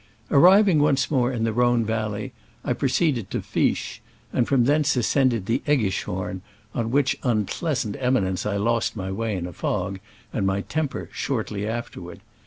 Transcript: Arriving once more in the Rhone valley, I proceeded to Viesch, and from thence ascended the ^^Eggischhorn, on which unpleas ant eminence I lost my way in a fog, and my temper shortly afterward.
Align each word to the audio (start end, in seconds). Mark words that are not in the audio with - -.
Arriving 0.31 0.79
once 0.79 1.11
more 1.11 1.31
in 1.31 1.43
the 1.43 1.53
Rhone 1.53 1.85
valley, 1.85 2.33
I 2.65 2.73
proceeded 2.73 3.29
to 3.29 3.39
Viesch, 3.39 3.99
and 4.33 4.47
from 4.47 4.63
thence 4.63 4.95
ascended 4.95 5.45
the 5.45 5.59
^^Eggischhorn, 5.67 6.41
on 6.73 6.89
which 6.89 7.19
unpleas 7.21 7.85
ant 7.85 7.95
eminence 7.99 8.43
I 8.43 8.57
lost 8.57 8.95
my 8.95 9.11
way 9.11 9.35
in 9.35 9.45
a 9.45 9.53
fog, 9.53 9.99
and 10.33 10.43
my 10.47 10.61
temper 10.61 11.07
shortly 11.13 11.67
afterward. 11.67 12.21